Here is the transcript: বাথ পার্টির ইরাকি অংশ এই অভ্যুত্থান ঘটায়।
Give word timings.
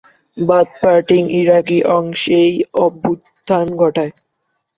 বাথ 0.37 0.67
পার্টির 0.81 1.25
ইরাকি 1.39 1.77
অংশ 1.97 2.21
এই 2.41 2.53
অভ্যুত্থান 2.77 3.67
ঘটায়। 3.75 4.11